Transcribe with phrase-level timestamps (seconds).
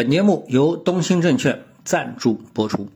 [0.00, 2.88] 本节目由东兴证券赞助播出。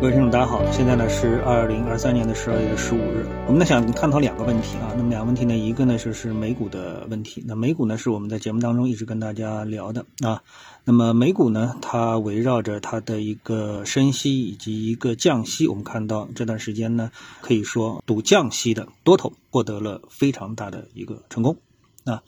[0.00, 4.94] 各位听众，大家好，现在呢是二零二三年的十二月的十五日，我们呢想探讨两个问题啊。
[4.96, 7.44] 那么两个问题呢，一个呢就是美股的问题。
[7.46, 10.42] 那美股呢是我们在节目当中一直跟大家聊的啊。
[10.86, 17.10] 那么美股呢，它围绕着它的一个升息以及一个降息，我们看到这段时间呢，
[17.42, 21.58] 可以说赌降息的多头获得了非常大的一个成功
[22.06, 22.22] 啊。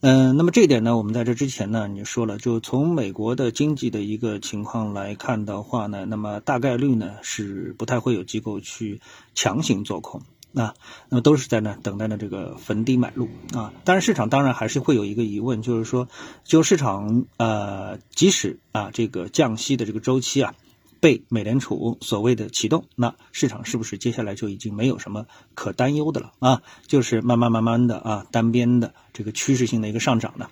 [0.00, 9.00] 嗯，那么这一点呢，我们在这之前呢，你说了，就从美国的经济的一个情况来看的话呢，那么大概率呢是不太会有机构去
[9.34, 10.20] 强行做空
[10.54, 10.74] 啊，
[11.08, 13.72] 那么都是在那等待着这个逢低买入啊。
[13.84, 16.08] 当然，市场当然还是会有一个疑问，就是说，
[16.44, 20.54] 就市场呃，即使啊这个降息的这个周期啊。
[21.00, 26.62] 被美联储所谓的启动，那市场是不是接下来就已经没有什么可担忧的了啊？
[26.86, 30.48] 就是慢慢慢慢的啊，单边的这个趋势性的一个上涨呢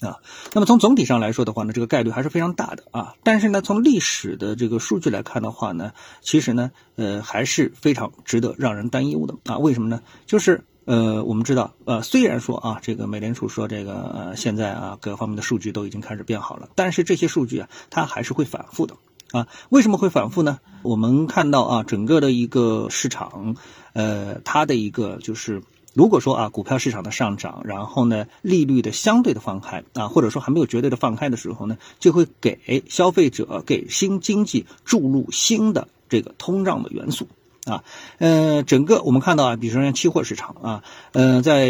[0.00, 0.18] 啊。
[0.52, 3.14] 那么从总体上来说的话呢，这个概率还是非常大的啊。
[3.22, 9.58] 但是呢，从历史的这个数据来看的话呢，其实呢，呃，还是非常值得让人担忧的啊。
[9.58, 10.02] 为什么呢？
[10.26, 18.96] 就是呃，我们知道呃，虽然说啊，这个美联储说这个呃，现在啊，各方面的数据都已经开始变好了，但是这些数据啊，它还是会反复的。
[19.32, 20.60] 啊，为什么会反复呢？
[20.82, 23.56] 我们看到啊，整个的一个市场，
[23.94, 25.62] 呃，它的一个就是，
[25.94, 37.26] 如果说啊，股票市场的上涨，然后呢，利率的相对的放开啊，或者说还没有绝对的放开的时候呢，就会给消费者、给新经济注入新的这个通胀的元素。
[37.64, 37.84] 啊，
[38.18, 41.66] 呃，整个我们看到啊，比如说像期货市场啊，呃，在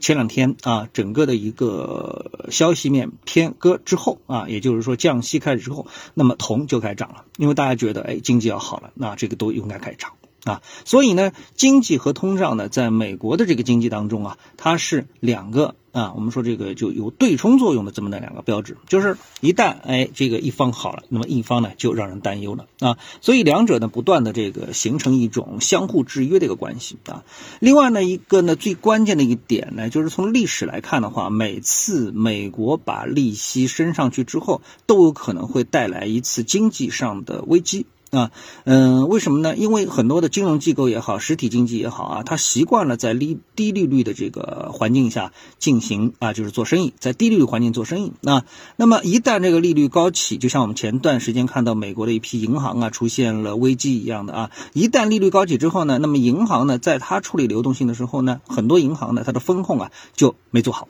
[0.00, 10.12] 前两天啊，整个的一个消息面偏鸽之后啊，也就是说降息开始之后，那么铜就开始涨了，因为大家觉得哎，经济要好了，那这个都应该开始涨。
[10.48, 27.24] 啊，所以呢，经济和通胀呢，在美国的这个经济当中啊，它是两个啊，我们说这个就有对冲作用的这么的两个标志，就是一旦哎这个一方好了，那么一方呢就让人担忧了啊，所以两者呢不断的这个形成一种相互制约的一个关系啊。
[27.60, 37.84] 另外呢，一个呢最关键的一点呢，就是从历史来看的话，每次美国把利息升上去之后，都有可能会带来一次经济上的危机。
[38.10, 38.30] 啊，
[38.64, 39.54] 嗯，为什么呢？
[39.56, 48.12] 因为很多的金融机构也好，实体经济也好啊，它习惯了在利低利率的这个环境下进行啊，就是做生意，在低利率环境做生意。
[48.20, 48.44] 那
[48.76, 60.88] 那么一旦这个利率高起，就像我们前段时间看到美国的一批银行啊出现了危机一样的啊，一旦利率高起之后呢，那么银行呢，在它处理流动性的时候呢，很多银行呢，它的风控啊就没做好。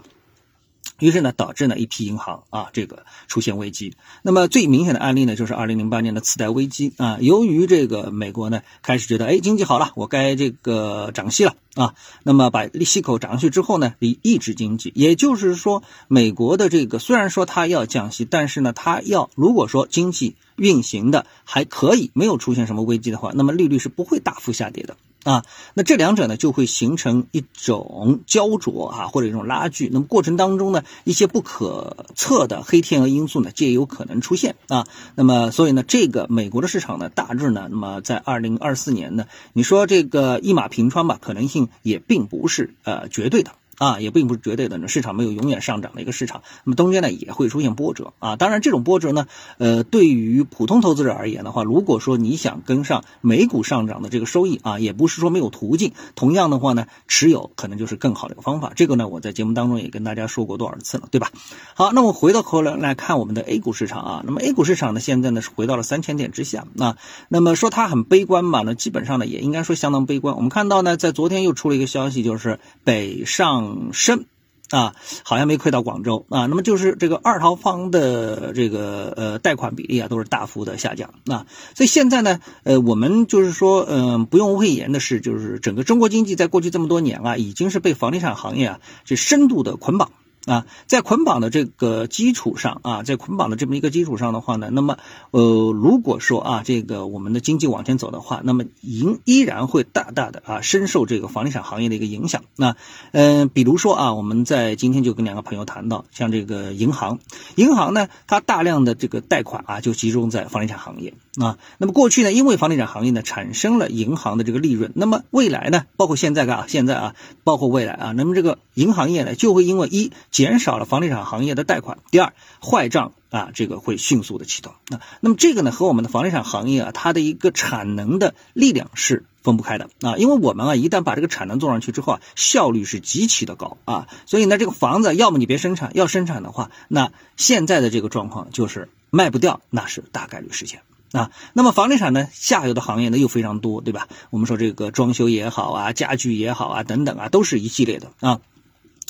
[0.98, 3.94] 于是呢，导致呢一批银行啊，这个出现危机。
[4.22, 7.18] 那么最明显的案例呢，就是二零零八年的次贷危机啊。
[7.20, 11.94] 由于这个美国呢开始觉得，哎，经济好了，我该这个涨息了啊。
[12.22, 14.92] 那么把利息口涨上去之后呢，以抑制经济。
[14.94, 24.96] 也就是说，美国的这个虽然说它要降息，但是呢，它要如果说经济运行的还可以，没有出现什么危机的话，那么利率是不会大幅下跌的。
[25.24, 29.90] 啊，那这两者呢就会形成一种焦灼啊，或者一种拉锯。
[29.92, 34.86] 那么过程当中呢，一些不可测的黑天鹅因素呢，皆有可能出现啊。
[35.16, 43.52] 那么所以呢，这个美国的市场呢，大致呢，那么在二零二四年呢，你说这个一马平川吧，可能性也并不是呃绝对的。
[43.78, 48.36] 啊，也并不是绝对的，市场没有永远上涨的一个市场，那么中间呢也会出现波折啊。
[48.36, 49.26] 当然，这种波折呢，
[49.58, 55.92] 呃，对于普通投资者而言的话，如果说你想跟上美股上涨的这个收益啊，也不是说没有途径。
[56.16, 58.72] 同样的话呢，持有可能就是更好的一个方法。
[58.74, 61.30] 这个呢，我在节目当中也跟大家说过多少次了，对吧？
[61.74, 66.96] 好，那么回到头来来看我们的 A 股市场啊，那么 A 股市场呢，现在呢是回到了三千点之下啊。
[67.28, 68.62] 那么说它很悲观吧？
[68.64, 70.34] 那基本上呢也应该说相当悲观。
[70.34, 73.67] 我们看到呢，在昨天又出了一个消息，就是北上。
[73.92, 74.26] 深
[74.70, 76.46] 啊，好像没亏到广州啊。
[76.46, 81.46] 那么就是这个二套房的这个呃贷款比例啊，都是大幅的下降啊。
[81.74, 90.10] 所以现在呢，呃，我们就是说，嗯，不用讳言的是，就是整个中国经济在过去这么多年啊，已经是被房地产行业啊这深度的捆绑。
[90.48, 94.96] 啊，在捆绑的这个基础上啊，在捆绑的这么一个基础上的话呢，那么
[95.30, 102.44] 呃，如果说啊，这个我们的经济往前走的话，那么银依然会大大的啊，深受这个房地产行业的一个影响。
[102.56, 102.76] 那
[103.12, 107.18] 嗯，比如说啊，我们在今天就跟两个朋友谈到，像这个银行，
[107.56, 111.58] 银行呢，它大量的这个贷款啊，就集中在房地产行业啊。
[111.76, 117.14] 那么过去呢，因为房地产行业呢产生了银行的这个利润，那么未来呢，包括现在啊，现在啊，
[117.44, 121.98] 包括未来啊，那么这个银行业呢，就会因为一减少了房地产行业的贷款。
[122.12, 122.32] 第二，
[122.62, 124.72] 坏账啊，这个会迅速的启动。
[124.86, 140.82] 那那么这个呢，和我们的房地产行业啊，它的一个产能的力量是分不开的啊，因为我们啊，一旦把这个产能做上去之后啊，效率是极其的高啊，所以呢，这个房子要么你别生产，要生产的话，那现在的这个状况就是卖不掉，那是大概率事件。
[141.10, 144.06] 啊，那么房地产呢，下游的行业呢又非常多，对吧？
[144.30, 148.40] 我们说这个装修也好啊，家具也好啊，等等啊，都是一系列的啊。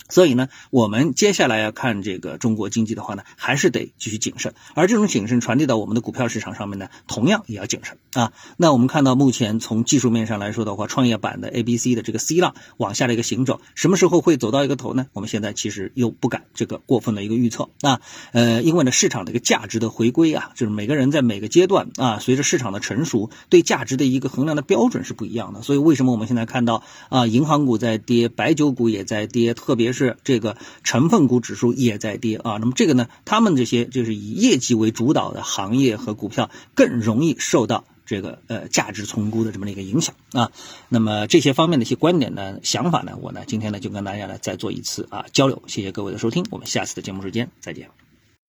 [0.09, 4.55] 所以呢，我们接下来要看这个中国经济的话呢，还是得继续谨慎。
[4.75, 8.33] 而这种谨慎传递到我们的股票市场上面呢，同样也要谨慎啊。
[8.57, 15.07] 那我们看到目前从技术面上来说的话，创业板的 A、B、C 的这个 C 浪往下的一个行走，什么时候会走到一个头呢？
[15.13, 18.01] 我们现在其实又不敢这个过分的一个预测啊。
[18.33, 25.61] 呃，因为呢，市场的一个价值的回归啊，就是每个人在每个阶段啊，随着市场的成熟，对价值的一个衡量的标准是不一样的。
[25.61, 29.98] 所以为什么我们现在看到啊，银行股在跌，白酒股也在跌，特别是。
[29.99, 40.51] 是这个成分股指数也在跌啊，那么这个呢，他们这些就是以业绩为主导的行业和股票更容易受到这个呃价值重估的这么的一个影响啊。
[40.89, 45.63] 那么这些方面的一些观点呢、想法呢，我呢今天呢就跟大家呢再做一次啊交流。
[45.67, 47.91] 谢谢各位的收听，我们下次的节目时间再见。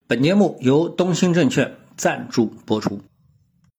[0.08, 3.02] 本节目由东兴证券赞助播出。